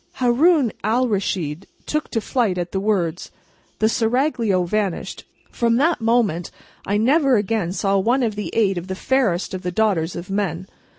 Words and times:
Haroun 0.13 0.71
Alraschid 0.83 1.67
took 1.85 2.09
to 2.09 2.21
flight 2.21 2.57
at 2.57 2.71
the 2.71 2.79
words; 2.79 3.29
the 3.77 3.87
Seraglio 3.87 4.63
vanished; 4.63 5.25
from 5.51 5.75
that 5.75 6.01
moment, 6.01 6.49
I 6.87 6.97
never 6.97 7.35
again 7.35 7.71
saw 7.71 7.99
one 7.99 8.23
of 8.23 8.33
the 8.33 8.49
eight 8.55 8.79
of 8.79 8.87
the 8.87 8.95
fairest 8.95 9.53
of 9.53 9.61
the 9.61 9.69
daughters 9.71 10.15
of 10.15 10.27
men. 10.31 10.65